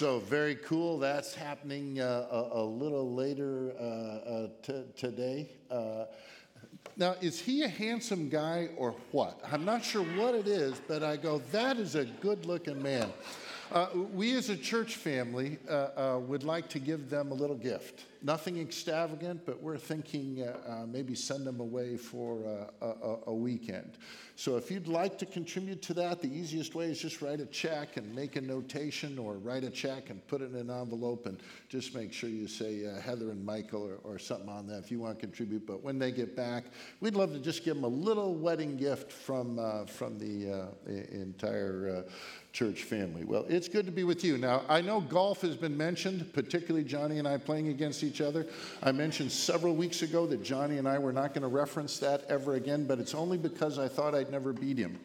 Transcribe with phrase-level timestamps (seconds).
[0.00, 0.98] So, very cool.
[0.98, 5.50] That's happening uh, a, a, little later uh, uh, t- today.
[5.70, 6.06] Uh,
[6.96, 9.38] now, is he a handsome guy or what?
[9.52, 13.12] I'm not sure what it is, but I go, that is a good looking man.
[13.70, 18.06] Uh, we as a church family uh, would like to give them a little gift
[18.22, 22.44] nothing extravagant, but we're thinking uh, uh, maybe send them away for
[22.82, 23.96] uh, a, a, weekend.
[24.36, 27.46] So if you'd like to contribute to that, the easiest way is just write a
[27.46, 31.26] check and make a notation, or write a check and put it in an envelope,
[31.26, 34.78] and just make sure you say uh, Heather and Michael or, or, something on that
[34.78, 35.66] if you want to contribute.
[35.66, 36.64] But when they get back,
[37.00, 40.90] we'd love to just give them a little wedding gift from uh, from the uh,
[41.12, 42.04] entire
[42.52, 43.24] church family.
[43.24, 44.36] Well, it's good to be with you.
[44.36, 48.46] Now, I know golf has been mentioned, particularly Johnny and I playing against each other.
[48.82, 52.24] I mentioned several weeks ago that Johnny and I were not going to reference that
[52.30, 54.98] ever again, but it's only because I thought I'd never beat him.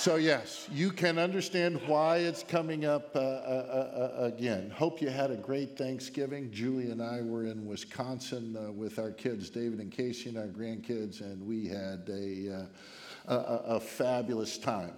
[0.00, 4.70] So, yes, you can understand why it's coming up uh, uh, uh, again.
[4.70, 6.50] Hope you had a great Thanksgiving.
[6.50, 10.46] Julie and I were in Wisconsin uh, with our kids, David and Casey, and our
[10.46, 12.66] grandkids, and we had a,
[13.28, 14.92] uh, a, a fabulous time.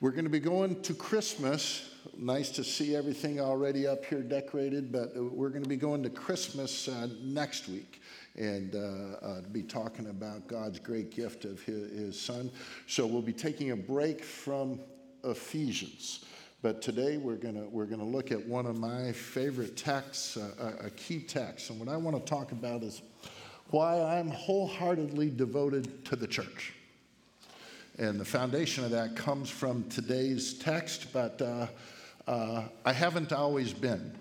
[0.00, 1.89] We're going to be going to Christmas.
[2.16, 6.10] Nice to see everything already up here decorated, but we're going to be going to
[6.10, 8.00] Christmas uh, next week
[8.36, 8.78] and uh,
[9.24, 12.50] uh, be talking about God's great gift of his, his, Son.
[12.86, 14.80] So we'll be taking a break from
[15.24, 16.24] Ephesians.
[16.62, 20.90] But today we're going we're gonna look at one of my favorite texts, uh, a
[20.90, 21.70] key text.
[21.70, 23.02] And what I want to talk about is
[23.70, 26.74] why I'm wholeheartedly devoted to the church.
[28.00, 31.66] And the foundation of that comes from today's text, but uh,
[32.26, 34.16] uh, I haven't always been.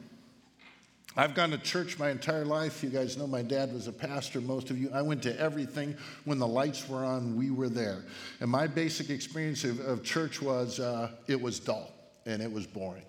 [1.16, 2.84] I've gone to church my entire life.
[2.84, 4.92] You guys know my dad was a pastor, most of you.
[4.94, 5.96] I went to everything.
[6.26, 8.04] When the lights were on, we were there.
[8.42, 11.90] And my basic experience of, of church was uh, it was dull
[12.26, 13.06] and it was boring.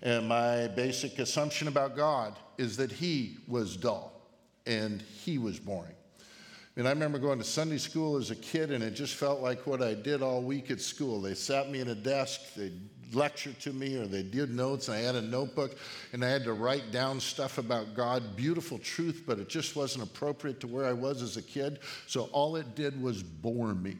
[0.00, 4.14] And my basic assumption about God is that He was dull
[4.66, 5.92] and He was boring.
[6.76, 9.64] And I remember going to Sunday school as a kid, and it just felt like
[9.64, 11.20] what I did all week at school.
[11.20, 12.80] They sat me in a desk, they'd
[13.12, 15.76] lecture to me, or they did notes, and I had a notebook,
[16.12, 18.34] and I had to write down stuff about God.
[18.34, 21.78] Beautiful truth, but it just wasn't appropriate to where I was as a kid.
[22.08, 23.96] So all it did was bore me.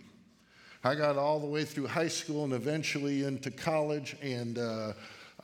[0.83, 4.95] I got all the way through high school and eventually into college, and uh,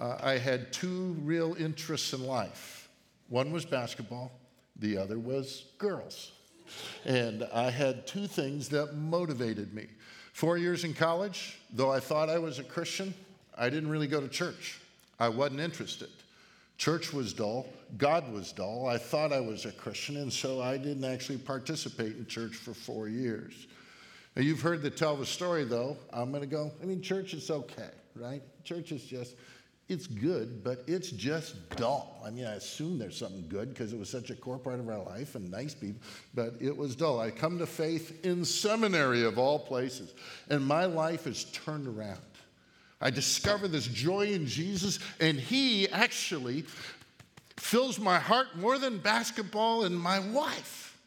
[0.00, 2.88] uh, I had two real interests in life.
[3.28, 4.32] One was basketball,
[4.74, 6.32] the other was girls.
[7.04, 9.86] And I had two things that motivated me.
[10.32, 13.12] Four years in college, though I thought I was a Christian,
[13.56, 14.78] I didn't really go to church.
[15.18, 16.08] I wasn't interested.
[16.78, 17.66] Church was dull.
[17.98, 18.86] God was dull.
[18.86, 22.72] I thought I was a Christian, and so I didn't actually participate in church for
[22.72, 23.66] four years.
[24.34, 25.98] Now, you've heard the tell the story, though.
[26.12, 28.40] I'm going to go, I mean, church is okay, right?
[28.64, 29.34] Church is just,
[29.90, 32.22] it's good, but it's just dull.
[32.24, 34.88] I mean, I assume there's something good because it was such a core part of
[34.88, 36.00] our life and nice people,
[36.32, 37.18] but it was dull.
[37.18, 40.14] I come to faith in seminary of all places,
[40.48, 42.20] and my life is turned around.
[43.00, 46.64] I discover this joy in Jesus, and He actually
[47.56, 50.98] fills my heart more than basketball and my wife.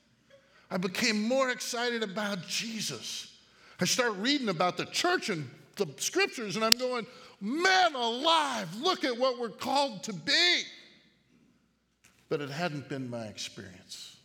[0.70, 3.34] I became more excited about Jesus.
[3.80, 7.06] I start reading about the church and the scriptures, and I'm going,
[7.44, 10.62] man alive, look at what we're called to be.
[12.30, 14.16] But it hadn't been my experience.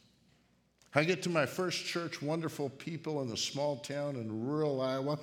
[0.94, 5.18] I get to my first church, wonderful people in a small town in rural Iowa.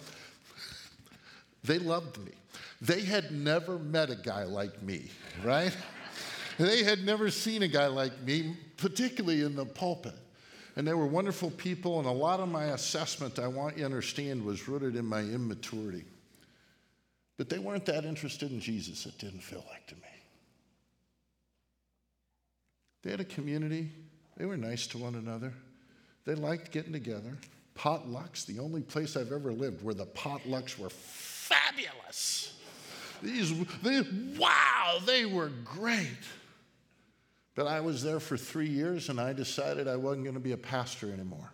[1.63, 2.33] They loved me.
[2.81, 5.09] They had never met a guy like me,
[5.43, 5.75] right?
[6.59, 10.13] they had never seen a guy like me, particularly in the pulpit.
[10.75, 13.85] And they were wonderful people, and a lot of my assessment, I want you to
[13.85, 16.03] understand, was rooted in my immaturity.
[17.37, 20.01] But they weren't that interested in Jesus, it didn't feel like to me.
[23.03, 23.91] They had a community,
[24.37, 25.53] they were nice to one another,
[26.25, 27.37] they liked getting together.
[27.75, 32.57] Potlucks, the only place I've ever lived where the potlucks were fabulous.
[33.21, 33.53] These,
[34.37, 36.07] wow, they were great.
[37.53, 40.53] But I was there for three years and I decided I wasn't going to be
[40.53, 41.51] a pastor anymore.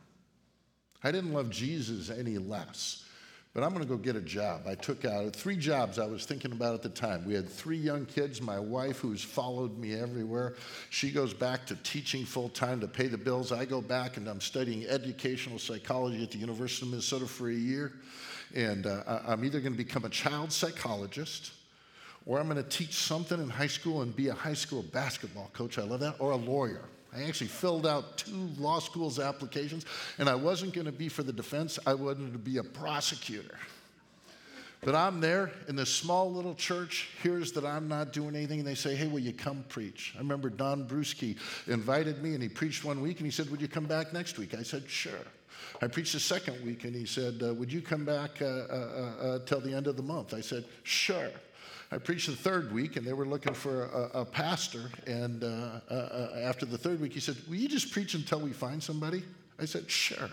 [1.04, 3.06] I didn't love Jesus any less
[3.54, 4.62] but I'm going to go get a job.
[4.66, 7.26] I took out three jobs I was thinking about at the time.
[7.26, 8.42] We had three young kids.
[8.42, 10.56] My wife, who's followed me everywhere,
[10.90, 13.52] she goes back to teaching full time to pay the bills.
[13.52, 17.54] I go back and I'm studying educational psychology at the University of Minnesota for a
[17.54, 17.92] year.
[18.56, 21.52] And uh, I'm either going to become a child psychologist
[22.26, 25.50] or I'm going to teach something in high school and be a high school basketball
[25.54, 25.78] coach.
[25.78, 26.86] I love that, or a lawyer.
[27.16, 29.86] I actually filled out two law schools applications,
[30.18, 33.58] and I wasn't going to be for the defense, I wanted to be a prosecutor.
[34.84, 38.68] But I'm there in this small little church, hears that I'm not doing anything, and
[38.68, 40.14] they say, Hey, will you come preach?
[40.16, 41.38] I remember Don Bruschi
[41.68, 44.40] invited me, and he preached one week, and he said, Would you come back next
[44.40, 44.56] week?
[44.56, 45.12] I said, Sure.
[45.84, 49.14] I preached the second week, and he said, uh, Would you come back uh, uh,
[49.22, 50.34] uh, till the end of the month?
[50.34, 51.30] I said, Sure.
[51.94, 54.90] I preached the third week, and they were looking for a, a pastor.
[55.08, 58.54] And uh, uh, after the third week, he said, Will you just preach until we
[58.54, 59.24] find somebody?
[59.60, 60.30] I said, Sure.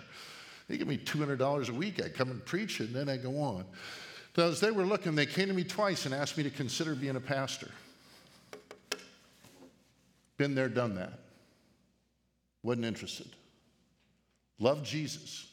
[0.69, 2.05] They give me $200 a week.
[2.05, 3.65] I come and preach, and then I go on.
[4.37, 6.95] So as they were looking, they came to me twice and asked me to consider
[6.95, 7.71] being a pastor.
[10.37, 11.15] Been there, done that.
[12.63, 13.27] Wasn't interested.
[14.61, 15.48] Love Jesus.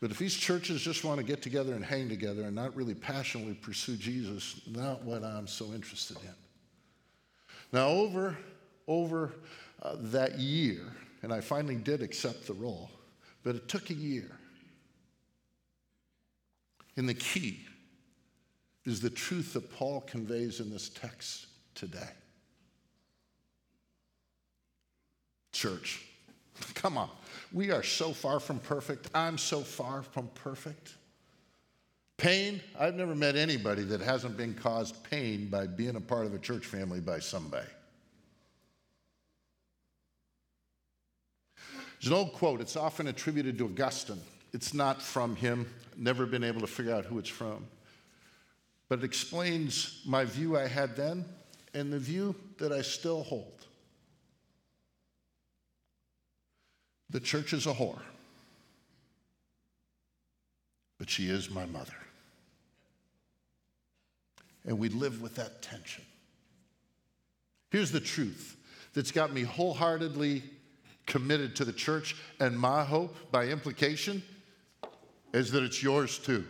[0.00, 2.94] But if these churches just want to get together and hang together and not really
[2.94, 6.34] passionately pursue Jesus, not what I'm so interested in.
[7.72, 8.36] Now, over,
[8.86, 9.32] over
[9.82, 10.84] uh, that year,
[11.22, 12.90] and I finally did accept the role,
[13.42, 14.30] but it took a year.
[16.96, 17.60] And the key
[18.84, 22.10] is the truth that Paul conveys in this text today.
[25.52, 26.06] Church,
[26.74, 27.10] come on.
[27.52, 29.08] We are so far from perfect.
[29.14, 30.94] I'm so far from perfect.
[32.18, 36.34] Pain, I've never met anybody that hasn't been caused pain by being a part of
[36.34, 37.68] a church family by somebody.
[42.00, 44.20] There's an old quote, it's often attributed to Augustine.
[44.52, 45.66] It's not from him,
[45.96, 47.66] never been able to figure out who it's from.
[48.88, 51.24] But it explains my view I had then
[51.74, 53.57] and the view that I still hold.
[57.10, 58.02] The church is a whore,
[60.98, 61.94] but she is my mother.
[64.66, 66.04] And we live with that tension.
[67.70, 68.56] Here's the truth
[68.92, 70.42] that's got me wholeheartedly
[71.06, 74.22] committed to the church, and my hope, by implication,
[75.32, 76.44] is that it's yours too.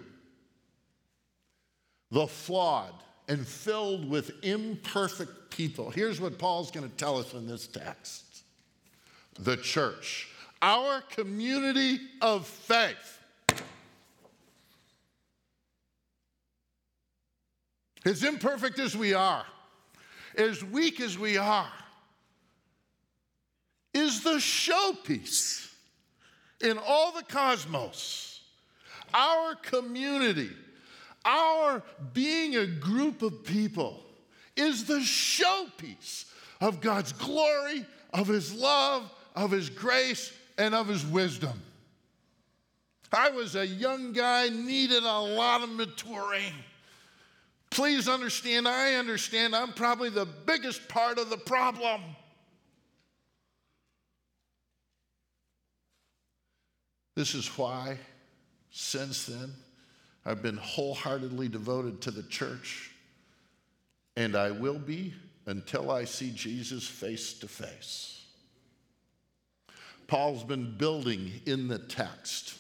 [2.10, 2.94] The flawed
[3.28, 5.90] and filled with imperfect people.
[5.90, 8.24] Here's what Paul's going to tell us in this text
[9.40, 10.28] the church,
[10.60, 13.20] our community of faith.
[18.04, 19.44] As imperfect as we are,
[20.36, 21.72] as weak as we are,
[23.92, 25.70] is the showpiece
[26.60, 28.28] in all the cosmos
[29.14, 30.50] our community,
[31.24, 31.82] our
[32.12, 34.02] being a group of people
[34.56, 36.24] is the showpiece
[36.60, 41.62] of God's glory, of His love, of His grace, and of His wisdom.
[43.12, 46.52] I was a young guy, needed a lot of maturing.
[47.70, 52.02] Please understand, I understand I'm probably the biggest part of the problem.
[57.14, 57.98] This is why
[58.70, 59.52] since then,
[60.24, 62.92] I've been wholeheartedly devoted to the church,
[64.16, 65.14] and I will be
[65.46, 68.17] until I see Jesus face to face.
[70.08, 72.54] Paul's been building in the text.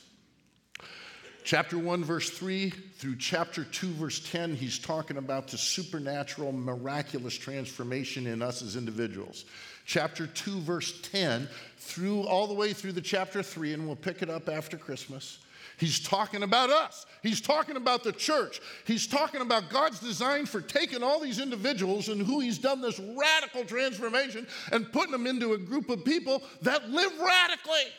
[1.44, 7.34] Chapter 1, verse 3 through chapter 2, verse 10, he's talking about the supernatural, miraculous
[7.34, 9.46] transformation in us as individuals.
[9.86, 11.48] Chapter 2, verse 10,
[11.78, 15.38] through all the way through the chapter 3, and we'll pick it up after Christmas.
[15.78, 17.06] He's talking about us.
[17.22, 18.60] He's talking about the church.
[18.84, 23.00] He's talking about God's design for taking all these individuals and who He's done this
[23.00, 27.92] radical transformation and putting them into a group of people that live radically.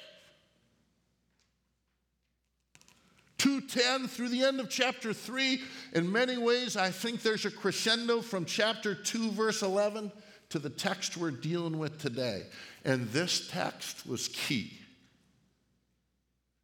[3.38, 5.62] 210 through the end of chapter 3.
[5.94, 10.12] In many ways, I think there's a crescendo from chapter 2, verse 11,
[10.50, 12.44] to the text we're dealing with today.
[12.84, 14.79] And this text was key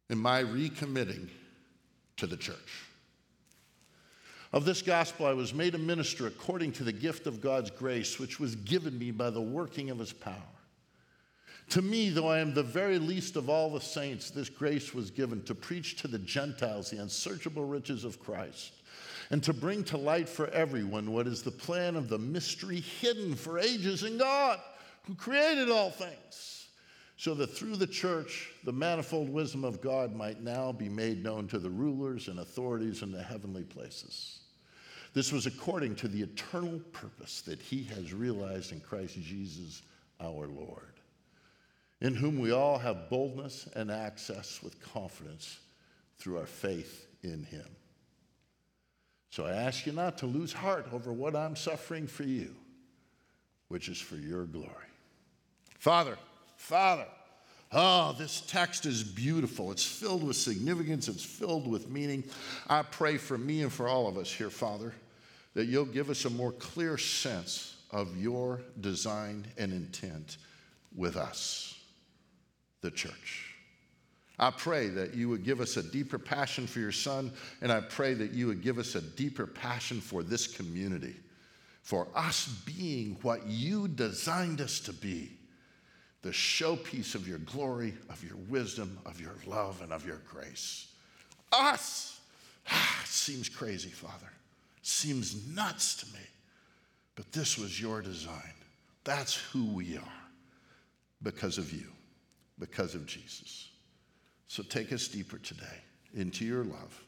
[0.08, 1.28] in my recommitting
[2.16, 2.84] to the church.
[4.52, 8.18] Of this gospel, I was made a minister according to the gift of God's grace,
[8.18, 10.34] which was given me by the working of his power.
[11.70, 15.10] To me, though I am the very least of all the saints, this grace was
[15.10, 18.72] given to preach to the Gentiles the unsearchable riches of Christ
[19.30, 23.34] and to bring to light for everyone what is the plan of the mystery hidden
[23.34, 24.60] for ages in God,
[25.02, 26.55] who created all things
[27.16, 31.48] so that through the church, the manifold wisdom of God might now be made known
[31.48, 34.40] to the rulers and authorities in the heavenly places.
[35.14, 39.82] This was according to the eternal purpose that he has realized in Christ Jesus
[40.20, 40.92] our Lord,
[42.02, 45.58] in whom we all have boldness and access with confidence
[46.18, 47.66] through our faith in him.
[49.30, 52.54] So I ask you not to lose heart over what I'm suffering for you,
[53.68, 54.70] which is for your glory.
[55.78, 56.18] Father,
[56.56, 57.06] Father,
[57.72, 59.72] Oh, this text is beautiful.
[59.72, 62.24] It's filled with significance, it's filled with meaning.
[62.68, 64.94] I pray for me and for all of us here, Father,
[65.54, 70.38] that you'll give us a more clear sense of your design and intent
[70.94, 71.78] with us,
[72.82, 73.54] the church.
[74.38, 77.32] I pray that you would give us a deeper passion for your son,
[77.62, 81.16] and I pray that you would give us a deeper passion for this community,
[81.82, 85.30] for us being what you designed us to be
[86.26, 90.88] the showpiece of your glory, of your wisdom, of your love, and of your grace.
[91.52, 92.20] Us!
[92.68, 94.26] Ah, seems crazy, Father.
[94.82, 96.24] Seems nuts to me.
[97.14, 98.52] But this was your design.
[99.04, 100.22] That's who we are
[101.22, 101.86] because of you,
[102.58, 103.68] because of Jesus.
[104.48, 105.78] So take us deeper today
[106.12, 107.04] into your love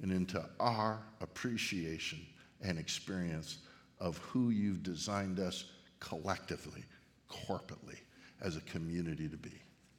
[0.00, 2.24] and into our appreciation
[2.62, 3.58] and experience
[3.98, 5.64] of who you've designed us
[5.98, 6.84] collectively,
[7.28, 7.98] corporately,
[8.44, 9.52] as a community to be.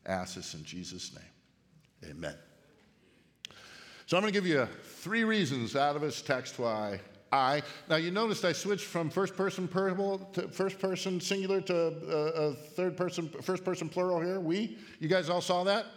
[0.05, 2.11] Ask this in Jesus' name.
[2.11, 2.35] Amen.
[4.05, 7.63] So I'm going to give you three reasons out of this text why I.
[7.89, 12.53] Now you noticed I switched from first person plural to first person singular to uh,
[12.75, 14.39] third person first person plural here.
[14.39, 14.77] We.
[14.99, 15.87] You guys all saw that?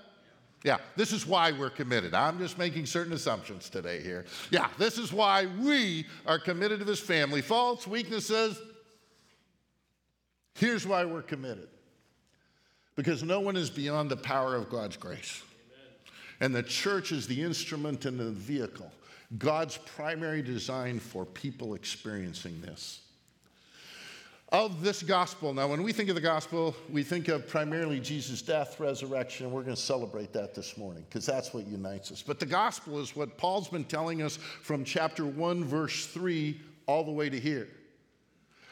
[0.65, 2.15] Yeah, this is why we're committed.
[2.15, 4.25] I'm just making certain assumptions today here.
[4.51, 7.43] Yeah, this is why we are committed to this family.
[7.43, 8.59] Faults, weaknesses.
[10.55, 11.69] Here's why we're committed
[12.99, 15.45] because no one is beyond the power of God's grace.
[15.71, 16.13] Amen.
[16.41, 18.91] And the church is the instrument and the vehicle,
[19.39, 23.03] God's primary design for people experiencing this
[24.51, 25.55] of this gospel.
[25.55, 29.55] Now, when we think of the gospel, we think of primarily Jesus' death, resurrection, and
[29.55, 32.23] we're going to celebrate that this morning because that's what unites us.
[32.23, 37.05] But the gospel is what Paul's been telling us from chapter 1, verse 3, all
[37.05, 37.69] the way to here.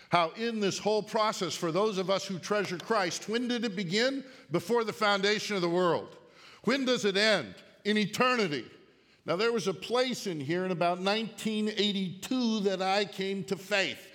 [0.08, 3.75] How, in this whole process, for those of us who treasure Christ, when did it
[3.75, 4.25] begin?
[4.52, 6.16] Before the foundation of the world.
[6.64, 7.54] When does it end?
[7.84, 8.64] In eternity.
[9.25, 14.06] Now, there was a place in here in about 1982 that I came to faith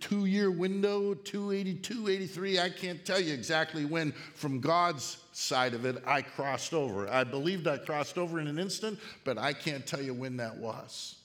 [0.00, 2.58] two year window, 282, 83.
[2.58, 7.08] I can't tell you exactly when, from God's side of it, I crossed over.
[7.08, 10.56] I believed I crossed over in an instant, but I can't tell you when that
[10.56, 11.15] was.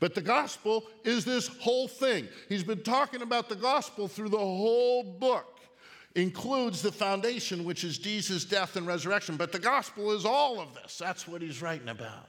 [0.00, 2.28] But the gospel is this whole thing.
[2.48, 5.60] He's been talking about the gospel through the whole book.
[6.14, 9.36] Includes the foundation, which is Jesus' death and resurrection.
[9.36, 10.96] But the gospel is all of this.
[10.98, 12.28] That's what he's writing about.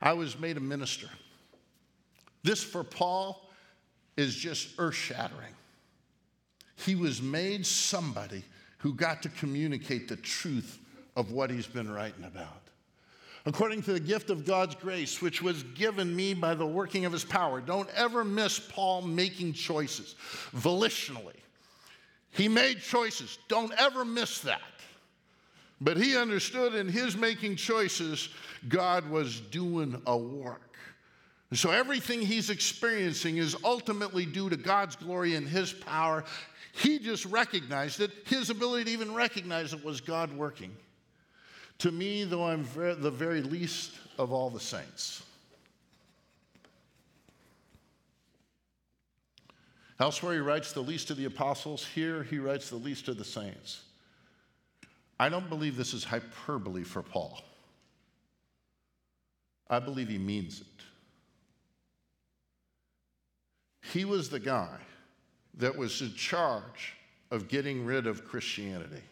[0.00, 1.08] I was made a minister.
[2.42, 3.48] This for Paul
[4.16, 5.54] is just earth shattering.
[6.76, 8.42] He was made somebody
[8.78, 10.78] who got to communicate the truth
[11.16, 12.69] of what he's been writing about.
[13.46, 17.12] According to the gift of God's grace, which was given me by the working of
[17.12, 17.60] his power.
[17.60, 20.14] Don't ever miss Paul making choices
[20.54, 21.36] volitionally.
[22.32, 23.38] He made choices.
[23.48, 24.60] Don't ever miss that.
[25.80, 28.28] But he understood in his making choices,
[28.68, 30.76] God was doing a work.
[31.48, 36.24] And so everything he's experiencing is ultimately due to God's glory and his power.
[36.72, 38.10] He just recognized it.
[38.26, 40.70] His ability to even recognize it was God working.
[41.80, 45.22] To me, though I'm the very least of all the saints.
[49.98, 51.86] Elsewhere, he writes the least of the apostles.
[51.86, 53.82] Here, he writes the least of the saints.
[55.18, 57.40] I don't believe this is hyperbole for Paul.
[59.68, 60.66] I believe he means it.
[63.92, 64.76] He was the guy
[65.54, 66.94] that was in charge
[67.30, 69.02] of getting rid of Christianity,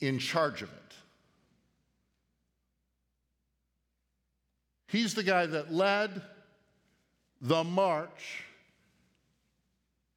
[0.00, 0.94] in charge of it.
[4.86, 6.22] He's the guy that led
[7.40, 8.44] the march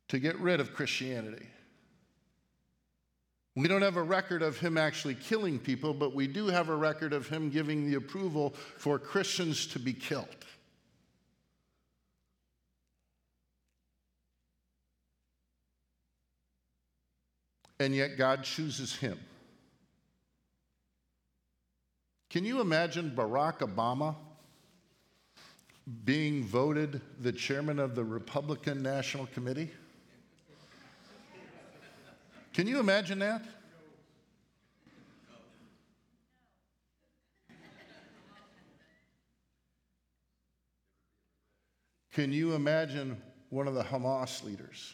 [0.09, 1.45] to get rid of Christianity.
[3.55, 6.75] We don't have a record of him actually killing people, but we do have a
[6.75, 10.27] record of him giving the approval for Christians to be killed.
[17.81, 19.19] and yet God chooses him.
[22.31, 24.15] Can you imagine Barack Obama
[26.05, 29.69] being voted the chairman of the Republican National Committee?
[32.53, 33.43] Can you imagine that?
[42.13, 44.93] Can you imagine one of the Hamas leaders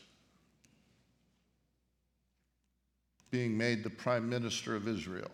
[3.29, 5.29] being made the prime minister of Israel.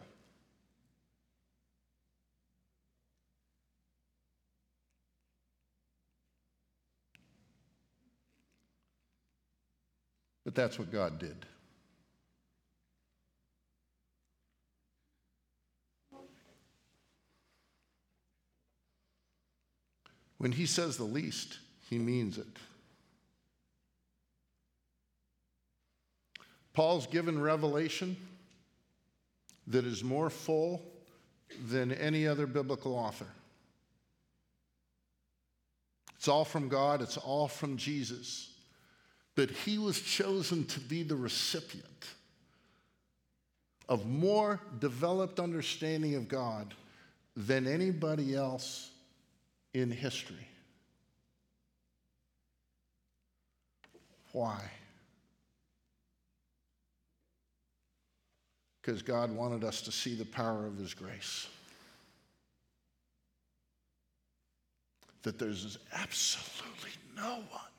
[10.43, 11.45] But that's what God did.
[20.37, 21.59] When he says the least,
[21.89, 22.47] he means it.
[26.73, 28.17] Paul's given revelation
[29.67, 30.81] that is more full
[31.69, 33.27] than any other biblical author.
[36.17, 38.52] It's all from God, it's all from Jesus.
[39.35, 41.85] But he was chosen to be the recipient
[43.89, 46.73] of more developed understanding of God
[47.35, 48.91] than anybody else
[49.73, 50.47] in history.
[54.31, 54.59] Why?
[58.81, 61.47] Because God wanted us to see the power of His grace.
[65.21, 67.72] That there's absolutely no one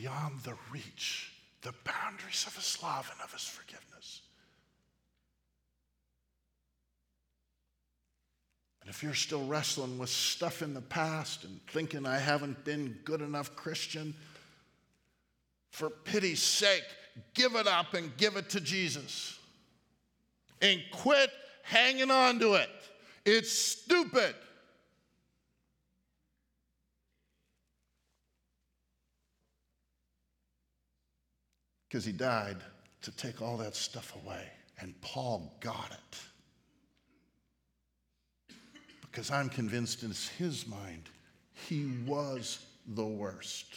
[0.00, 1.32] beyond the reach,
[1.62, 4.22] the boundaries of His love and of His forgiveness.
[8.80, 12.98] And if you're still wrestling with stuff in the past and thinking I haven't been
[13.04, 14.14] good enough Christian,
[15.70, 16.84] for pity's sake,
[17.32, 19.38] give it up and give it to Jesus.
[20.60, 21.30] And quit
[21.62, 22.70] hanging on to it.
[23.24, 24.34] It's stupid.
[31.94, 32.56] Because he died
[33.02, 34.48] to take all that stuff away.
[34.80, 36.18] And Paul got it
[39.02, 41.08] because I'm convinced in his mind
[41.52, 43.76] he was the worst.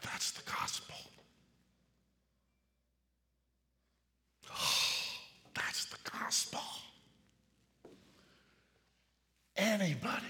[0.00, 0.94] That's the gospel.
[4.52, 4.82] Oh,
[5.52, 6.60] that's the gospel.
[9.56, 10.26] Anybody.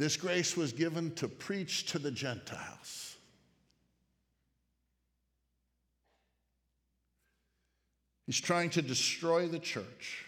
[0.00, 3.18] This grace was given to preach to the Gentiles.
[8.24, 10.24] He's trying to destroy the church.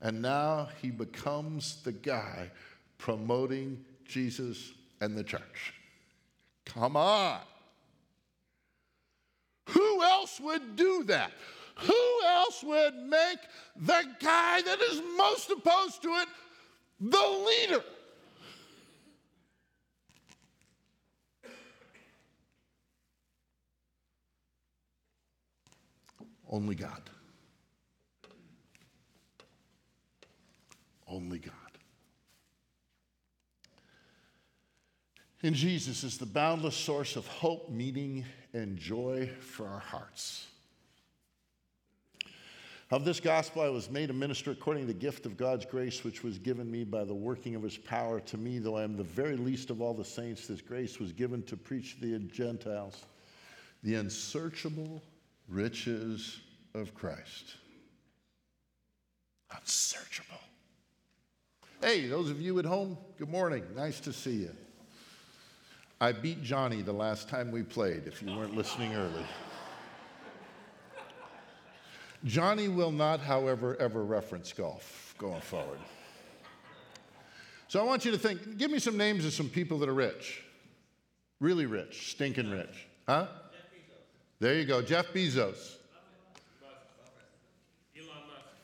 [0.00, 2.52] And now he becomes the guy
[2.96, 5.74] promoting Jesus and the church.
[6.64, 7.40] Come on.
[9.70, 11.32] Who else would do that?
[11.78, 13.38] Who else would make
[13.74, 16.28] the guy that is most opposed to it
[17.00, 17.82] the leader?
[26.48, 27.02] Only God.
[31.08, 31.54] Only God.
[35.42, 40.46] And Jesus is the boundless source of hope, meaning, and joy for our hearts.
[42.90, 46.04] Of this gospel, I was made a minister according to the gift of God's grace,
[46.04, 48.96] which was given me by the working of his power to me, though I am
[48.96, 50.46] the very least of all the saints.
[50.46, 53.04] This grace was given to preach to the Gentiles
[53.82, 55.02] the unsearchable
[55.48, 56.40] riches
[56.74, 57.56] of Christ.
[59.56, 60.40] Unsearchable.
[61.80, 63.64] Hey, those of you at home, good morning.
[63.76, 64.50] Nice to see you.
[66.00, 69.24] I beat Johnny the last time we played, if you weren't listening early.
[72.24, 75.78] Johnny will not, however, ever reference golf going forward.
[77.68, 79.94] So I want you to think give me some names of some people that are
[79.94, 80.42] rich.
[81.40, 82.86] Really rich, stinking rich.
[83.06, 83.26] Huh?
[84.38, 85.76] There you go, Jeff Bezos.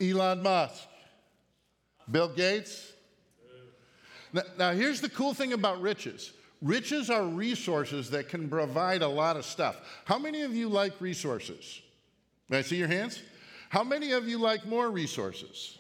[0.00, 0.88] Elon Musk.
[2.11, 2.92] Bill Gates.
[4.32, 9.08] Now, now, here's the cool thing about riches riches are resources that can provide a
[9.08, 9.76] lot of stuff.
[10.04, 11.80] How many of you like resources?
[12.48, 13.22] May I see your hands?
[13.68, 15.78] How many of you like more resources?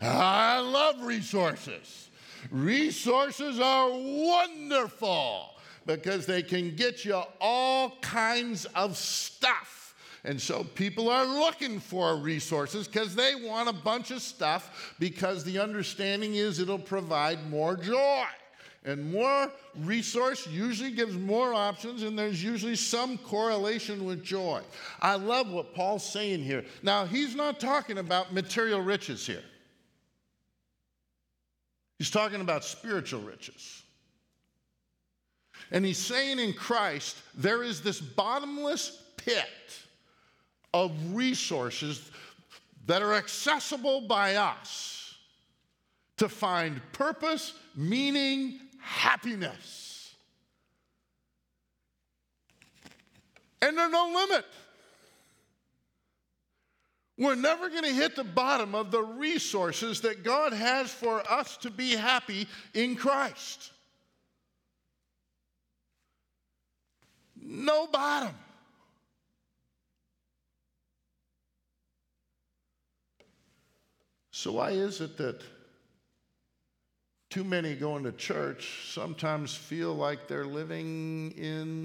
[0.00, 2.08] I love resources.
[2.50, 5.53] Resources are wonderful
[5.86, 9.94] because they can get you all kinds of stuff.
[10.24, 15.44] And so people are looking for resources because they want a bunch of stuff because
[15.44, 18.24] the understanding is it'll provide more joy.
[18.86, 24.60] And more resource usually gives more options, and there's usually some correlation with joy.
[25.00, 26.64] I love what Paul's saying here.
[26.82, 29.44] Now, he's not talking about material riches here,
[31.98, 33.83] he's talking about spiritual riches.
[35.70, 39.48] And he's saying in Christ, there is this bottomless pit
[40.72, 42.10] of resources
[42.86, 45.16] that are accessible by us
[46.18, 50.14] to find purpose, meaning, happiness.
[53.62, 54.44] And there's no limit.
[57.16, 61.56] We're never going to hit the bottom of the resources that God has for us
[61.58, 63.70] to be happy in Christ.
[67.44, 68.34] No bottom.
[74.30, 75.42] So, why is it that
[77.30, 81.84] too many going to church sometimes feel like they're living in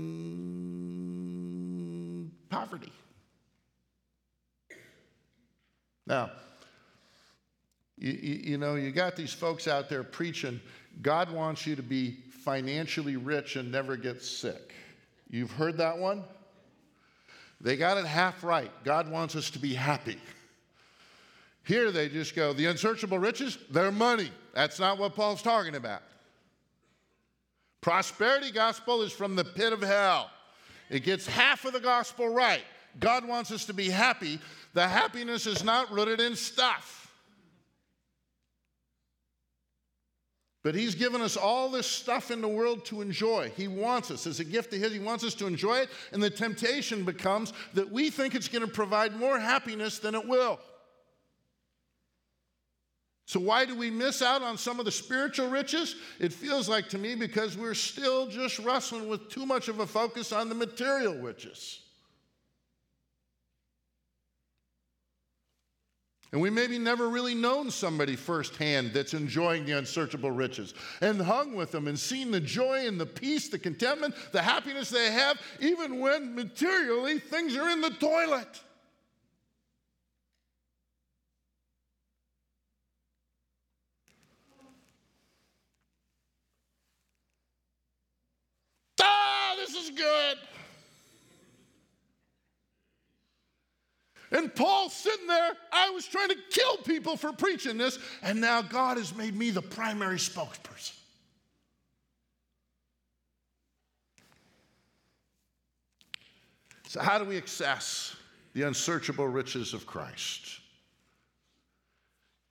[2.50, 2.91] poverty?
[6.08, 6.32] Now,
[7.98, 10.60] you, you, know, you got these folks out there preaching,
[11.02, 14.74] God wants you to be financially rich and never get sick.
[15.29, 16.23] You've heard that one?
[17.61, 18.71] They got it half right.
[18.83, 20.17] God wants us to be happy.
[21.63, 24.31] Here they just go, the unsearchable riches, they're money.
[24.53, 26.01] That's not what Paul's talking about.
[27.81, 30.31] Prosperity gospel is from the pit of hell.
[30.89, 32.63] It gets half of the gospel right.
[32.99, 34.39] God wants us to be happy.
[34.73, 37.09] The happiness is not rooted in stuff.
[40.62, 43.52] But He's given us all this stuff in the world to enjoy.
[43.56, 45.89] He wants us, as a gift of His, He wants us to enjoy it.
[46.12, 50.28] And the temptation becomes that we think it's going to provide more happiness than it
[50.28, 50.60] will.
[53.26, 55.95] So, why do we miss out on some of the spiritual riches?
[56.19, 59.86] It feels like to me because we're still just wrestling with too much of a
[59.86, 61.82] focus on the material riches.
[66.31, 71.55] And we maybe never really known somebody firsthand that's enjoying the unsearchable riches and hung
[71.55, 75.41] with them and seen the joy and the peace, the contentment, the happiness they have,
[75.59, 78.61] even when materially things are in the toilet.
[89.01, 90.37] Ah, this is good.
[94.31, 98.61] And Paul's sitting there, I was trying to kill people for preaching this, and now
[98.61, 100.93] God has made me the primary spokesperson.
[106.87, 108.15] So, how do we access
[108.53, 110.59] the unsearchable riches of Christ?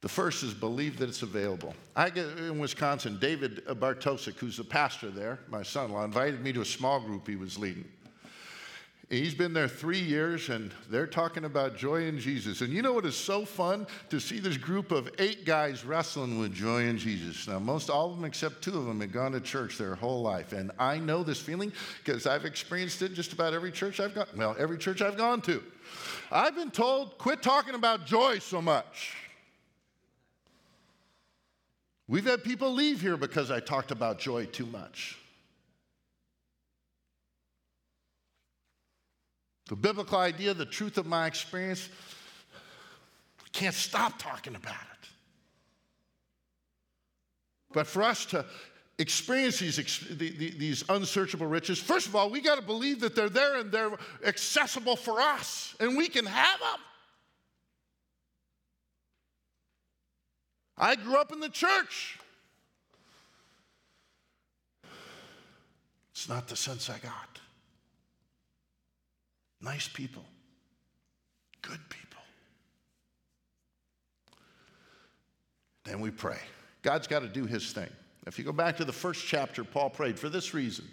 [0.01, 1.75] The first is believe that it's available.
[1.97, 6.41] I get in Wisconsin, David Bartosik, who's the pastor there, my son in law, invited
[6.41, 7.85] me to a small group he was leading.
[9.11, 12.61] He's been there three years and they're talking about joy in Jesus.
[12.61, 13.87] And you know what is so fun?
[14.11, 17.49] To see this group of eight guys wrestling with joy in Jesus.
[17.49, 20.21] Now, most all of them, except two of them, had gone to church their whole
[20.21, 20.53] life.
[20.53, 21.73] And I know this feeling
[22.05, 25.41] because I've experienced it just about every church I've gone, well, every church I've gone
[25.43, 25.63] to.
[26.31, 29.17] I've been told, quit talking about joy so much.
[32.09, 35.19] We've had people leave here because I talked about joy too much.
[39.69, 41.89] The biblical idea, the truth of my experience,
[43.45, 45.09] I can't stop talking about it.
[47.73, 48.47] But for us to
[48.99, 49.77] experience these,
[50.17, 53.93] these unsearchable riches, first of all, we got to believe that they're there and they're
[54.25, 56.81] accessible for us, and we can have them.
[60.79, 62.19] I grew up in the church.
[66.13, 67.39] It's not the sense I got.
[69.61, 70.25] Nice people,
[71.63, 72.23] good people.
[75.85, 76.39] Then we pray.
[76.83, 77.91] God's got to do his thing.
[78.27, 80.87] If you go back to the first chapter, Paul prayed for this reason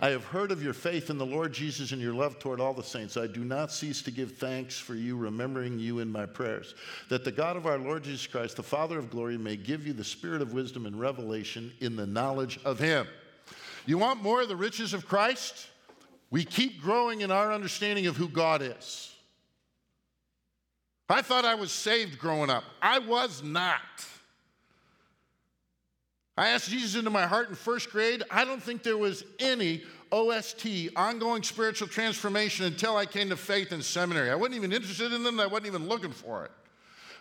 [0.00, 2.74] I have heard of your faith in the Lord Jesus and your love toward all
[2.74, 3.16] the saints.
[3.16, 6.74] I do not cease to give thanks for you, remembering you in my prayers,
[7.08, 9.92] that the God of our Lord Jesus Christ, the Father of glory, may give you
[9.92, 13.06] the spirit of wisdom and revelation in the knowledge of him.
[13.86, 15.68] You want more of the riches of Christ?
[16.34, 19.14] We keep growing in our understanding of who God is.
[21.08, 22.64] I thought I was saved growing up.
[22.82, 23.78] I was not.
[26.36, 28.24] I asked Jesus into my heart in first grade.
[28.32, 30.66] I don't think there was any OST,
[30.96, 34.28] ongoing spiritual transformation, until I came to faith in seminary.
[34.28, 36.50] I wasn't even interested in them, I wasn't even looking for it.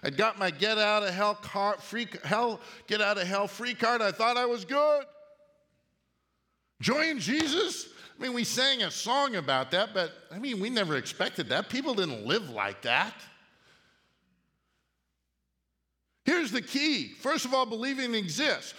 [0.02, 1.36] I got my get out of hell
[1.76, 4.02] free hell, get out of hell free card.
[4.02, 5.04] I thought I was good.
[6.82, 7.93] Join Jesus?
[8.18, 11.70] I mean, we sang a song about that, but I mean, we never expected that.
[11.70, 13.14] People didn't live like that.
[16.26, 17.10] Here's the key.
[17.20, 18.74] First of all, believing exists.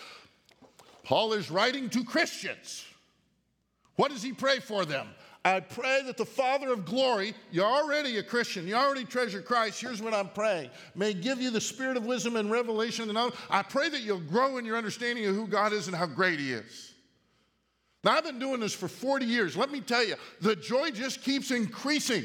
[1.02, 2.84] Paul is writing to Christians.
[3.96, 5.08] What does he pray for them?
[5.44, 9.78] I pray that the Father of glory, you're already a Christian, you already treasure Christ.
[9.78, 10.70] Here's what I'm praying.
[10.94, 13.10] May give you the spirit of wisdom and revelation.
[13.10, 16.06] And I pray that you'll grow in your understanding of who God is and how
[16.06, 16.93] great He is.
[18.04, 19.56] Now, I've been doing this for 40 years.
[19.56, 22.24] Let me tell you, the joy just keeps increasing.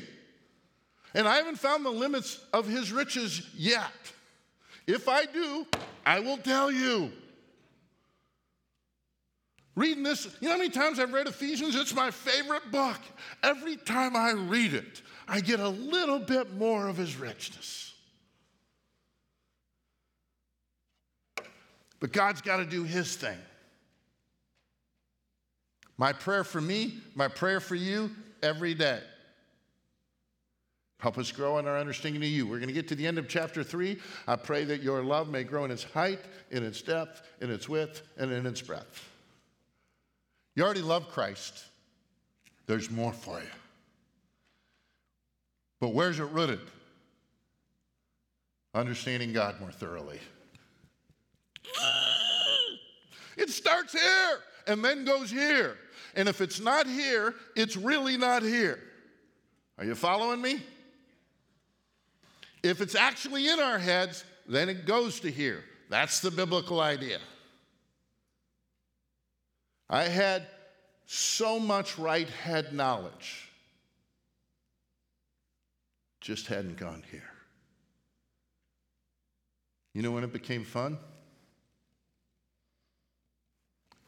[1.14, 3.92] And I haven't found the limits of His riches yet.
[4.86, 5.66] If I do,
[6.06, 7.12] I will tell you.
[9.76, 11.76] Reading this, you know how many times I've read Ephesians?
[11.76, 13.00] It's my favorite book.
[13.42, 17.90] Every time I read it, I get a little bit more of his richness.
[22.00, 23.38] But God's got to do His thing.
[26.00, 28.10] My prayer for me, my prayer for you
[28.42, 29.02] every day.
[31.00, 32.48] Help us grow in our understanding of you.
[32.48, 34.00] We're going to get to the end of chapter three.
[34.26, 37.68] I pray that your love may grow in its height, in its depth, in its
[37.68, 39.10] width, and in its breadth.
[40.56, 41.66] You already love Christ.
[42.66, 43.50] There's more for you.
[45.82, 46.62] But where's it rooted?
[48.74, 50.20] Understanding God more thoroughly.
[53.36, 55.78] It starts here and then goes here.
[56.16, 58.80] And if it's not here, it's really not here.
[59.78, 60.62] Are you following me?
[62.64, 65.64] If it's actually in our heads, then it goes to here.
[65.90, 67.20] That's the biblical idea.
[69.90, 70.48] I had
[71.06, 73.50] so much right head knowledge,
[76.22, 77.24] just hadn't gone here.
[79.96, 81.00] You know when it became fun?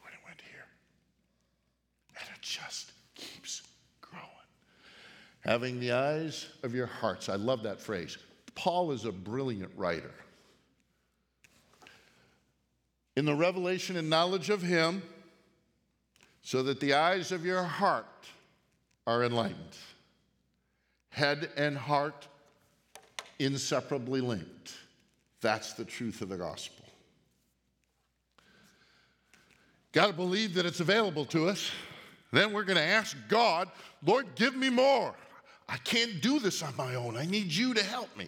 [0.02, 0.68] When it went here.
[2.20, 3.62] And it just keeps
[4.02, 4.26] growing.
[5.42, 7.30] Having the eyes of your hearts.
[7.30, 8.18] I love that phrase.
[8.56, 10.14] Paul is a brilliant writer.
[13.16, 15.02] In the revelation and knowledge of Him,
[16.42, 18.06] so that the eyes of your heart
[19.06, 19.78] are enlightened.
[21.10, 22.28] Head and heart
[23.40, 24.74] inseparably linked.
[25.42, 26.86] That's the truth of the gospel.
[29.92, 31.70] Got to believe that it's available to us.
[32.32, 33.70] Then we're going to ask God,
[34.06, 35.14] Lord, give me more.
[35.68, 37.16] I can't do this on my own.
[37.16, 38.28] I need you to help me.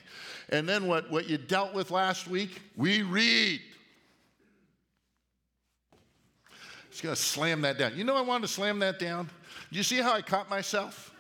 [0.50, 3.62] And then what, what you dealt with last week, we read.
[6.90, 7.98] Just going to slam that down.
[7.98, 9.30] You know, I wanted to slam that down.
[9.72, 11.14] Do you see how I caught myself?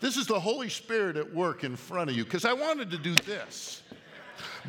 [0.00, 2.98] This is the Holy Spirit at work in front of you because I wanted to
[2.98, 3.82] do this,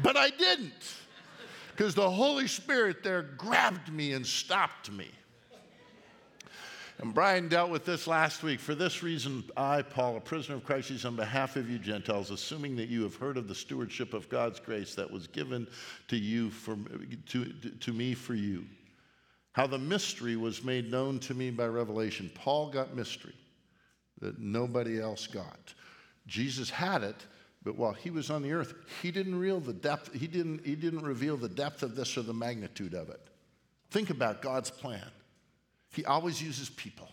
[0.04, 0.74] but I didn't
[1.72, 5.08] because the Holy Spirit there grabbed me and stopped me.
[7.00, 8.60] And Brian dealt with this last week.
[8.60, 12.30] For this reason, I, Paul, a prisoner of Christ Jesus, on behalf of you Gentiles,
[12.30, 15.68] assuming that you have heard of the stewardship of God's grace that was given
[16.10, 16.78] to you for,
[17.28, 18.66] to, to me for you,
[19.54, 22.32] how the mystery was made known to me by revelation.
[22.36, 23.36] Paul got mystery
[24.20, 25.74] that nobody else got.
[26.28, 27.26] Jesus had it,
[27.64, 30.76] but while he was on the earth, he didn't reveal the depth, he didn't, he
[30.76, 33.20] didn't reveal the depth of this or the magnitude of it.
[33.90, 35.10] Think about God's plan.
[35.92, 37.10] He always uses people.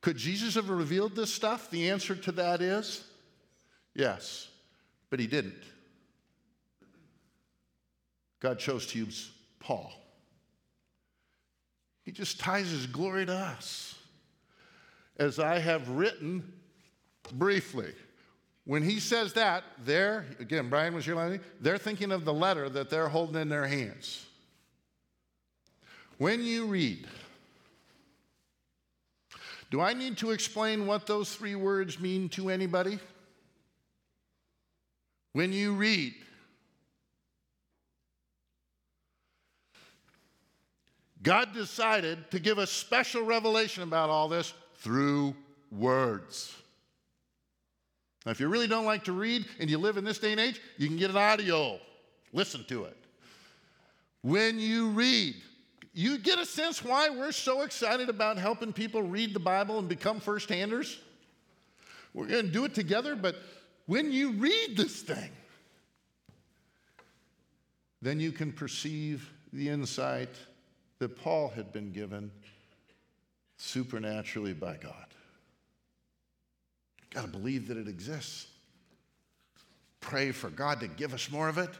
[0.00, 1.70] Could Jesus have revealed this stuff?
[1.70, 3.04] The answer to that is
[3.94, 4.48] yes,
[5.10, 5.62] but he didn't.
[8.40, 9.92] God chose to use Paul.
[12.02, 13.94] He just ties his glory to us.
[15.18, 16.50] As I have written
[17.34, 17.92] briefly,
[18.64, 22.88] when he says that, they're, again, Brian was line, they're thinking of the letter that
[22.88, 24.26] they're holding in their hands.
[26.20, 27.06] When you read,
[29.70, 32.98] do I need to explain what those three words mean to anybody?
[35.32, 36.12] When you read,
[41.22, 45.34] God decided to give a special revelation about all this through
[45.72, 46.54] words.
[48.26, 50.40] Now, if you really don't like to read and you live in this day and
[50.40, 51.80] age, you can get an audio.
[52.34, 52.96] Listen to it.
[54.20, 55.36] When you read,
[55.92, 59.88] you get a sense why we're so excited about helping people read the Bible and
[59.88, 61.00] become first handers?
[62.14, 63.36] We're going to do it together, but
[63.86, 65.30] when you read this thing,
[68.02, 70.30] then you can perceive the insight
[70.98, 72.30] that Paul had been given
[73.56, 75.06] supernaturally by God.
[77.10, 78.46] Got to believe that it exists.
[80.00, 81.70] Pray for God to give us more of it,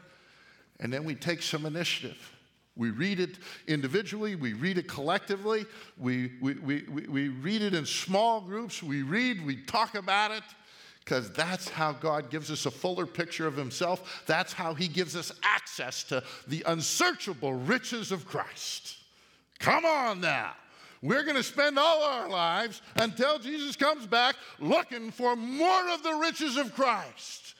[0.80, 2.36] and then we take some initiative.
[2.80, 5.66] We read it individually, we read it collectively,
[5.98, 10.42] we, we, we, we, read it in small groups, we read, we talk about it,
[11.04, 14.22] because that's how God gives us a fuller picture of Himself.
[14.26, 18.96] That's how He gives us access to the unsearchable riches of Christ.
[19.58, 20.52] Come on now.
[21.02, 26.02] We're going to spend all our lives until Jesus comes back looking for more of
[26.02, 27.56] the riches of Christ.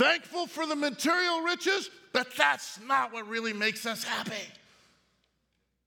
[0.00, 4.34] Thankful for the material riches, but that's not what really makes us happy.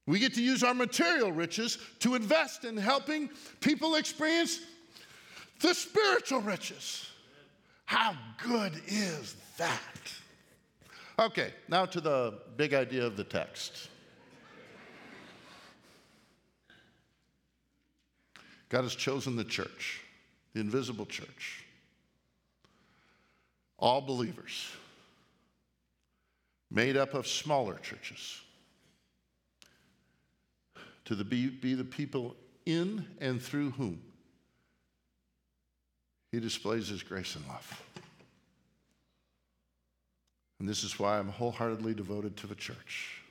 [0.07, 4.61] We get to use our material riches to invest in helping people experience
[5.59, 7.09] the spiritual riches.
[7.85, 9.79] How good is that?
[11.19, 13.89] Okay, now to the big idea of the text.
[18.69, 20.01] God has chosen the church,
[20.53, 21.65] the invisible church,
[23.77, 24.69] all believers,
[26.71, 28.41] made up of smaller churches
[31.07, 34.01] to the, be, be the people in and through whom
[36.33, 37.83] he displays his grace and love.
[40.59, 43.21] And this is why I'm wholeheartedly devoted to the church.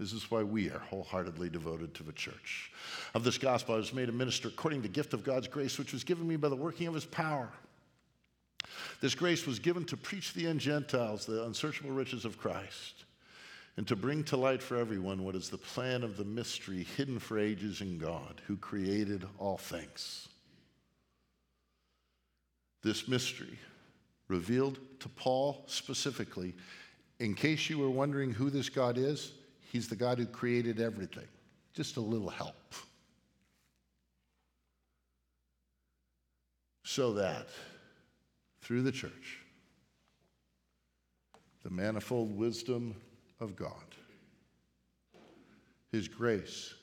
[0.00, 2.72] This is why we are wholeheartedly devoted to the church.
[3.14, 5.78] Of this gospel, I was made a minister according to the gift of God's grace,
[5.78, 7.48] which was given me by the working of his power.
[9.00, 13.04] This grace was given to preach the Gentiles the unsearchable riches of Christ
[13.80, 17.18] and to bring to light for everyone what is the plan of the mystery hidden
[17.18, 20.28] for ages in God, who created all things.
[22.82, 23.58] This mystery,
[24.28, 26.52] revealed to Paul specifically,
[27.20, 29.32] in case you were wondering who this God is,
[29.72, 31.28] He's the God who created everything.
[31.72, 32.74] Just a little help.
[36.82, 37.48] So that
[38.60, 39.38] through the church,
[41.62, 42.94] the manifold wisdom
[43.40, 43.94] of God,
[45.92, 46.74] His grace,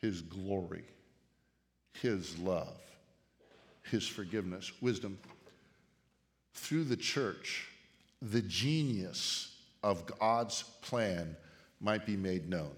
[0.00, 0.84] His glory,
[2.00, 2.80] His love,
[3.90, 5.18] His forgiveness, wisdom,
[6.54, 7.68] through the church,
[8.22, 11.36] the genius of God's plan
[11.80, 12.72] might be made known.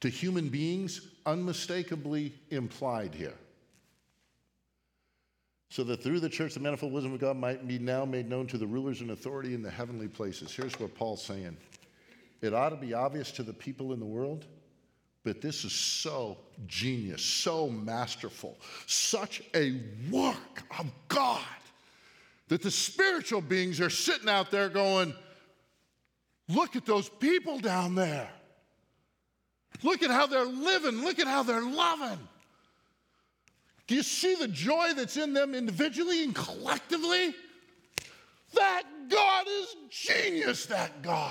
[0.00, 3.34] To human beings, unmistakably implied here.
[5.68, 8.46] So that through the church, the manifold wisdom of God might be now made known
[8.48, 10.54] to the rulers and authority in the heavenly places.
[10.54, 11.56] Here's what Paul's saying
[12.40, 14.46] it ought to be obvious to the people in the world,
[15.24, 21.40] but this is so genius, so masterful, such a work of God
[22.48, 25.12] that the spiritual beings are sitting out there going,
[26.48, 28.30] Look at those people down there.
[29.82, 31.02] Look at how they're living.
[31.02, 32.20] Look at how they're loving.
[33.86, 37.34] Do you see the joy that's in them individually and collectively?
[38.54, 41.30] That God is genius, that God.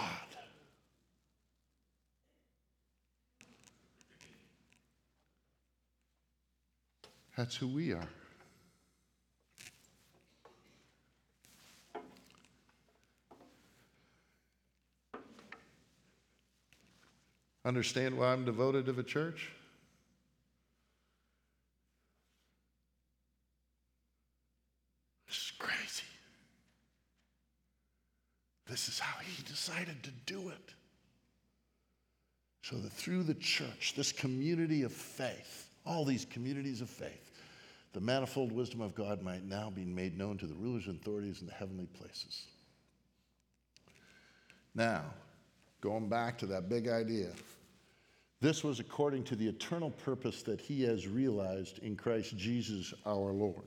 [7.35, 8.07] That's who we are.
[17.65, 19.51] Understand why I'm devoted to the church?
[25.27, 26.03] This is crazy.
[28.67, 30.73] This is how he decided to do it.
[32.63, 37.31] So that through the church, this community of faith, all these communities of faith,
[37.93, 41.41] the manifold wisdom of God might now be made known to the rulers and authorities
[41.41, 42.45] in the heavenly places.
[44.73, 45.03] Now,
[45.79, 47.29] going back to that big idea
[48.41, 53.31] this was according to the eternal purpose that he has realized in Christ Jesus our
[53.31, 53.65] Lord.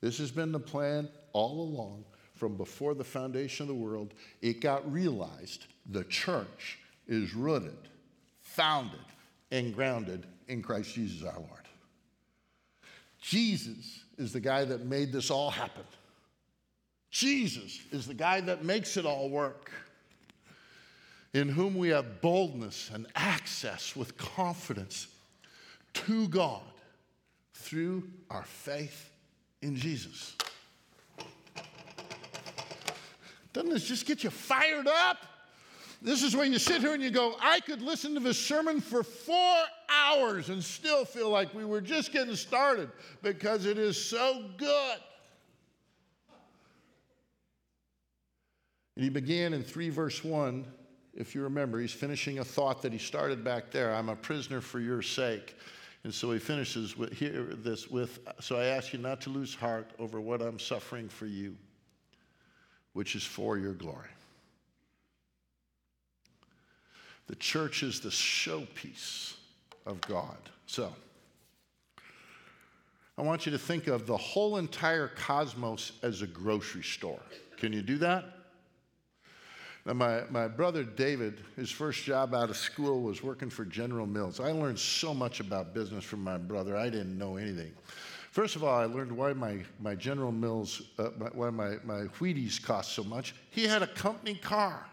[0.00, 2.04] This has been the plan all along
[2.36, 4.14] from before the foundation of the world.
[4.42, 7.76] It got realized the church is rooted,
[8.40, 9.00] founded,
[9.50, 11.50] and grounded in Christ Jesus our Lord.
[13.20, 15.84] Jesus is the guy that made this all happen.
[17.10, 19.72] Jesus is the guy that makes it all work
[21.32, 25.08] in whom we have boldness and access with confidence
[25.92, 26.62] to God
[27.54, 29.10] through our faith
[29.62, 30.36] in Jesus.
[33.56, 35.16] Doesn't this just get you fired up?
[36.02, 38.82] This is where you sit here and you go, I could listen to this sermon
[38.82, 39.56] for four
[39.88, 42.90] hours and still feel like we were just getting started
[43.22, 44.98] because it is so good.
[48.96, 50.66] And he began in 3 verse 1
[51.14, 54.60] if you remember, he's finishing a thought that he started back there I'm a prisoner
[54.60, 55.56] for your sake.
[56.04, 59.54] And so he finishes with here, this with, so I ask you not to lose
[59.54, 61.56] heart over what I'm suffering for you,
[62.96, 64.08] which is for your glory.
[67.26, 69.34] The church is the showpiece
[69.84, 70.38] of God.
[70.66, 70.90] So,
[73.18, 77.20] I want you to think of the whole entire cosmos as a grocery store.
[77.58, 78.24] Can you do that?
[79.84, 84.06] Now, my, my brother David, his first job out of school was working for General
[84.06, 84.40] Mills.
[84.40, 87.72] I learned so much about business from my brother, I didn't know anything.
[88.36, 92.62] First of all, I learned why my, my General Mills, uh, why my, my Wheaties
[92.62, 93.34] cost so much.
[93.48, 94.86] He had a company car.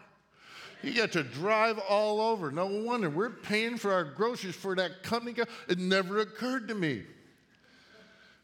[0.80, 2.50] He got to drive all over.
[2.50, 5.44] No wonder we're paying for our groceries for that company car.
[5.68, 7.02] It never occurred to me.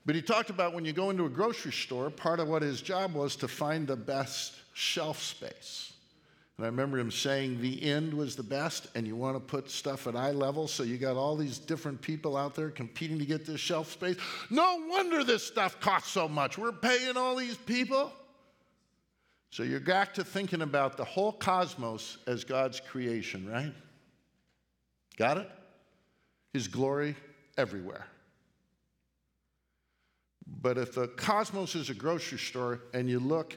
[0.04, 2.82] But he talked about when you go into a grocery store, part of what his
[2.82, 5.94] job was to find the best shelf space.
[6.60, 9.70] And I remember him saying the end was the best, and you want to put
[9.70, 13.24] stuff at eye level, so you got all these different people out there competing to
[13.24, 14.16] get this shelf space.
[14.50, 16.58] No wonder this stuff costs so much.
[16.58, 18.12] We're paying all these people.
[19.48, 23.72] So you're back to thinking about the whole cosmos as God's creation, right?
[25.16, 25.50] Got it?
[26.52, 27.16] His glory
[27.56, 28.06] everywhere.
[30.60, 33.56] But if the cosmos is a grocery store and you look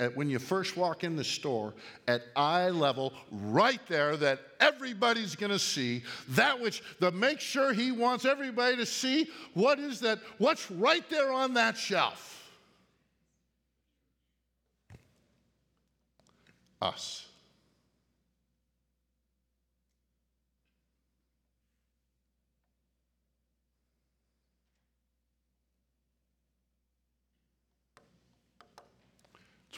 [0.00, 1.72] at when you first walk in the store
[2.08, 7.72] at eye level, right there, that everybody's going to see, that which the make sure
[7.72, 10.18] he wants everybody to see, what is that?
[10.38, 12.30] What's right there on that shelf?
[16.82, 17.26] Us.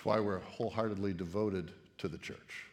[0.06, 2.64] Why we're wholeheartedly devoted to the church.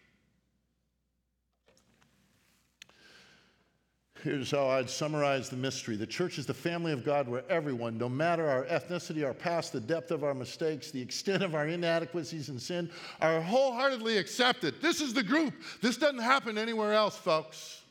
[4.21, 5.95] Here's how I'd summarize the mystery.
[5.95, 9.73] The church is the family of God where everyone, no matter our ethnicity, our past,
[9.73, 14.75] the depth of our mistakes, the extent of our inadequacies and sin, are wholeheartedly accepted.
[14.79, 15.55] This is the group.
[15.81, 17.82] This doesn't happen anywhere else, folks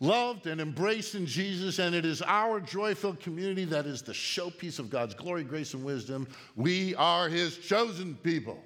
[0.00, 4.12] loved and embraced in Jesus, and it is our joy filled community that is the
[4.12, 6.26] showpiece of God's glory, grace, and wisdom.
[6.56, 8.58] We are His chosen people.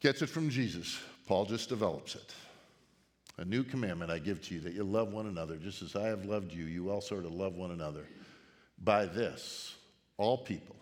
[0.00, 0.98] Gets it from Jesus.
[1.26, 2.34] Paul just develops it.
[3.38, 6.08] A new commandment I give to you that you love one another, just as I
[6.08, 8.06] have loved you, you also are to love one another.
[8.82, 9.74] By this,
[10.18, 10.76] all people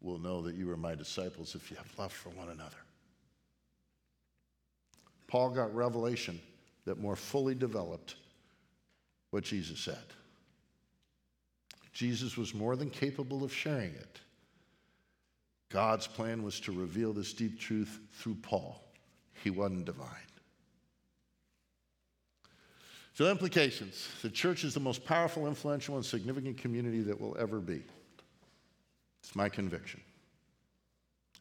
[0.00, 2.81] will know that you are my disciples if you have love for one another.
[5.32, 6.38] Paul got revelation
[6.84, 8.16] that more fully developed
[9.30, 10.04] what Jesus said.
[11.94, 14.20] Jesus was more than capable of sharing it.
[15.70, 18.84] God's plan was to reveal this deep truth through Paul.
[19.42, 20.10] He wasn't divine.
[23.14, 27.58] So, implications the church is the most powerful, influential, and significant community that will ever
[27.58, 27.80] be.
[29.22, 30.02] It's my conviction.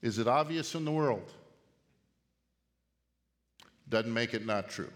[0.02, 1.34] Is it obvious in the world?
[3.92, 4.90] Doesn't make it not true.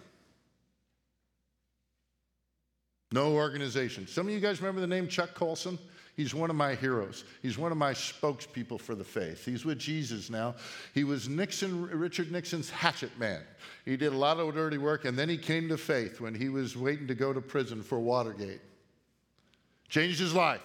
[3.12, 4.08] No organization.
[4.08, 5.78] Some of you guys remember the name Chuck Colson?
[6.16, 7.26] He's one of my heroes.
[7.42, 9.44] He's one of my spokespeople for the faith.
[9.44, 10.56] He's with Jesus now.
[10.94, 13.42] He was Nixon, Richard Nixon's hatchet man.
[13.84, 16.48] He did a lot of dirty work, and then he came to faith when he
[16.48, 18.62] was waiting to go to prison for Watergate.
[19.90, 20.62] Changed his life.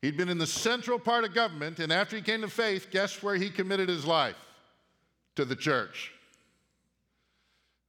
[0.00, 3.20] He'd been in the central part of government, and after he came to faith, guess
[3.22, 4.36] where he committed his life?
[5.34, 6.13] To the church.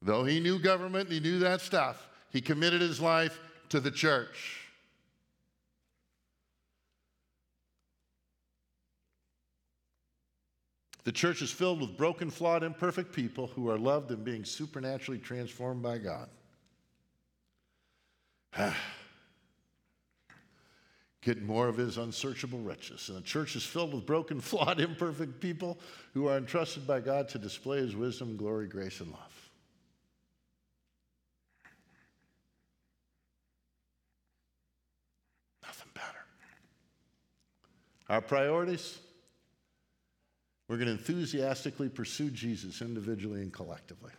[0.05, 3.39] Though he knew government, he knew that stuff, he committed his life
[3.69, 4.61] to the church.
[11.05, 15.19] The church is filled with broken, flawed, imperfect people who are loved and being supernaturally
[15.19, 16.29] transformed by God.
[21.21, 23.09] Get more of his unsearchable riches.
[23.09, 25.79] And the church is filled with broken, flawed, imperfect people
[26.13, 29.44] who are entrusted by God to display his wisdom, glory, grace, and love.
[38.09, 38.99] Our priorities?
[40.67, 44.11] We're going to enthusiastically pursue Jesus individually and collectively.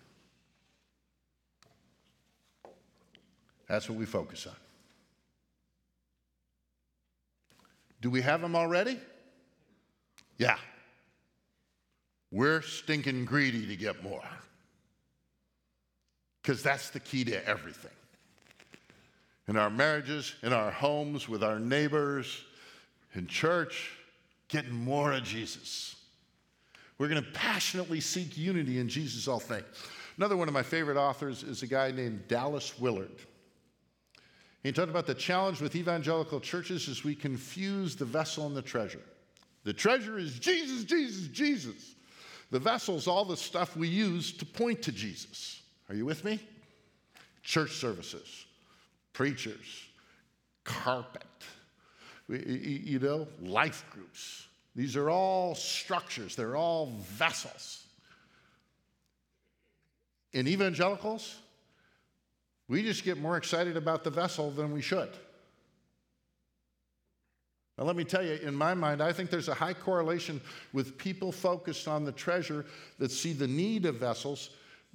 [3.68, 4.54] That's what we focus on.
[8.00, 9.00] Do we have them already?
[10.38, 10.56] Yeah.
[12.30, 14.22] We're stinking greedy to get more.
[16.42, 17.90] Because that's the key to everything.
[19.48, 22.44] In our marriages, in our homes, with our neighbors,
[23.16, 23.92] in church,
[24.48, 25.96] getting more of Jesus.
[26.98, 29.66] We're going to passionately seek unity in Jesus, all things.
[30.16, 33.20] Another one of my favorite authors is a guy named Dallas Willard.
[34.62, 38.62] He talked about the challenge with evangelical churches is we confuse the vessel and the
[38.62, 39.02] treasure.
[39.64, 41.94] The treasure is Jesus, Jesus, Jesus.
[42.50, 45.60] The vessel is all the stuff we use to point to Jesus.
[45.88, 46.40] Are you with me?
[47.42, 48.46] Church services,
[49.12, 49.84] preachers,
[50.64, 51.22] carpet,
[52.28, 54.46] you know, life groups.
[54.74, 57.84] These are all structures, they're all vessels.
[60.32, 61.36] In evangelicals,
[62.68, 65.08] we just get more excited about the vessel than we should.
[67.78, 70.40] Now, let me tell you, in my mind, I think there's a high correlation
[70.72, 72.64] with people focused on the treasure
[72.98, 74.50] that see the need of vessels,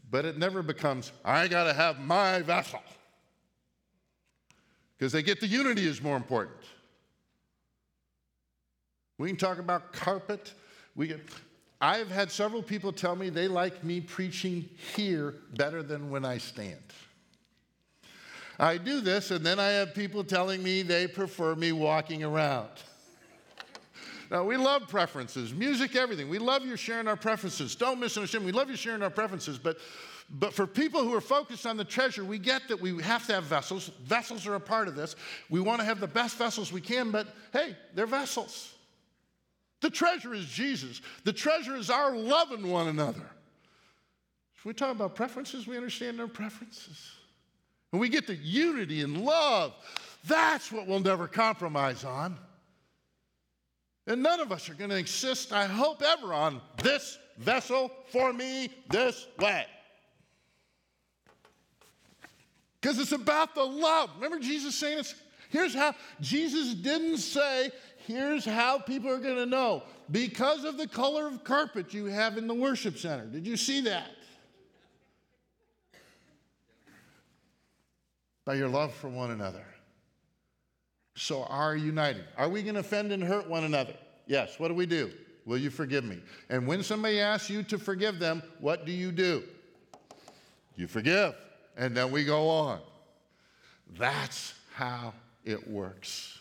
[0.10, 2.82] but it never becomes, I got to have my vessel.
[4.98, 6.58] Because they get the unity is more important.
[9.18, 10.54] We can talk about carpet.
[10.96, 11.22] We can,
[11.80, 16.38] I've had several people tell me they like me preaching here better than when I
[16.38, 16.82] stand.
[18.60, 22.70] I do this, and then I have people telling me they prefer me walking around.
[24.30, 26.30] Now, we love preferences, music, everything.
[26.30, 27.76] We love you sharing our preferences.
[27.76, 28.46] Don't misunderstand.
[28.46, 29.78] We love you sharing our preferences, but,
[30.30, 33.34] but for people who are focused on the treasure, we get that we have to
[33.34, 33.92] have vessels.
[34.06, 35.16] Vessels are a part of this.
[35.50, 38.76] We want to have the best vessels we can, but hey, they're vessels.
[39.82, 43.30] The treasure is Jesus, the treasure is our loving one another.
[44.56, 47.12] If we talk about preferences, we understand our preferences.
[47.90, 49.74] When we get the unity and love,
[50.28, 52.38] that's what we'll never compromise on.
[54.08, 58.32] And none of us are going to insist, I hope, ever on this vessel for
[58.34, 59.66] me this way.
[62.80, 64.12] Because it's about the love.
[64.16, 65.16] Remember Jesus saying this?
[65.50, 67.72] Here's how Jesus didn't say,
[68.06, 69.84] here's how people are going to know.
[70.12, 73.26] Because of the color of carpet you have in the worship center.
[73.26, 74.12] Did you see that?
[78.46, 79.66] By your love for one another.
[81.16, 82.26] So are united.
[82.38, 83.94] Are we going to offend and hurt one another?
[84.28, 84.60] Yes.
[84.60, 85.12] What do we do?
[85.46, 86.22] Will you forgive me?
[86.50, 89.44] And when somebody asks you to forgive them, what do you do?
[90.76, 91.36] You forgive.
[91.78, 92.80] And then we go on.
[93.98, 96.41] That's how it works.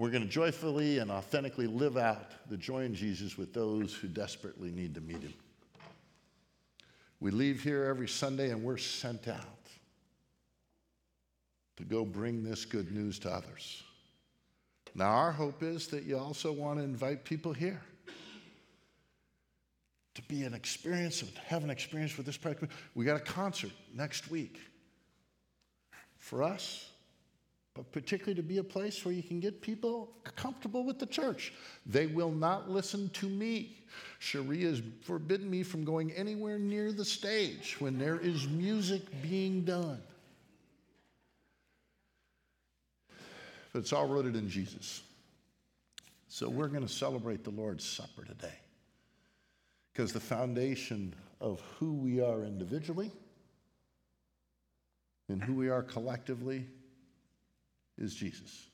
[0.00, 4.08] We're going to joyfully and authentically live out the joy in Jesus with those who
[4.08, 5.34] desperately need to meet him.
[7.20, 9.68] We leave here every Sunday and we're sent out
[11.76, 13.82] to go bring this good news to others.
[14.94, 17.82] Now, our hope is that you also want to invite people here
[20.14, 22.70] to be an experience and have an experience with this practice.
[22.94, 24.60] We got a concert next week
[26.16, 26.89] for us,
[27.74, 31.52] but particularly to be a place where you can get people comfortable with the church.
[31.86, 33.84] They will not listen to me.
[34.18, 39.64] Sharia has forbidden me from going anywhere near the stage when there is music being
[39.64, 40.02] done.
[43.72, 45.02] but it's all rooted in Jesus.
[46.28, 48.54] So we're going to celebrate the Lord's Supper today
[49.92, 53.10] because the foundation of who we are individually
[55.28, 56.66] and who we are collectively
[58.00, 58.66] is Jesus.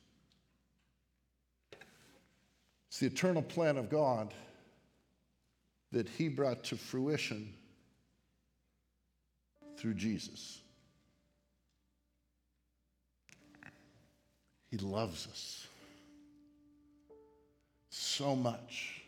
[2.87, 4.33] It's the eternal plan of God
[5.91, 7.53] that He brought to fruition
[9.77, 10.59] through Jesus.
[14.69, 15.67] He loves us
[17.89, 19.01] so much.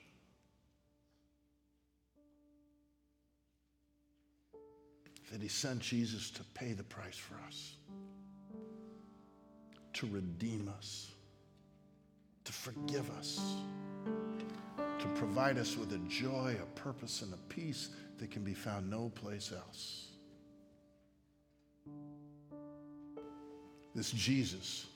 [5.31, 7.75] That he sent Jesus to pay the price for us,
[9.99, 11.11] to redeem us,
[12.45, 13.57] to forgive us,
[14.97, 18.89] to provide us with a joy, a purpose, and a peace that can be found
[18.89, 20.07] no place else.
[23.93, 24.87] This Jesus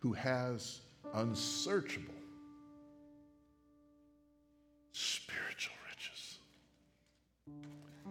[0.00, 0.80] who has
[1.14, 2.12] unsearchable
[4.92, 6.38] spiritual riches.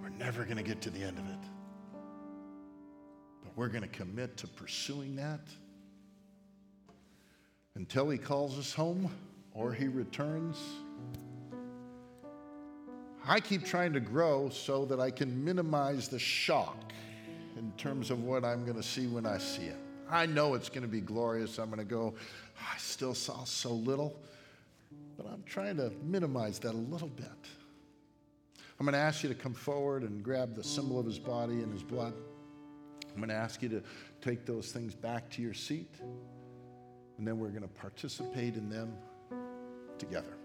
[0.02, 1.55] We're never going to get to the end of it.
[3.56, 5.40] We're going to commit to pursuing that
[7.76, 9.10] until he calls us home
[9.54, 10.58] or he returns.
[13.28, 16.92] I keep trying to grow so that I can minimize the shock
[17.58, 19.78] in terms of what I'm going to see when I see it.
[20.10, 21.58] I know it's going to be glorious.
[21.58, 22.14] I'm going to go,
[22.60, 24.20] ah, I still saw so little,
[25.18, 27.26] but I'm trying to minimize that a little bit.
[28.80, 31.56] I'm going to ask you to come forward and grab the symbol of his body
[31.64, 32.14] and his blood.
[33.16, 33.82] I'm going to ask you to
[34.20, 35.96] take those things back to your seat,
[37.18, 38.94] and then we're going to participate in them
[39.98, 40.38] together.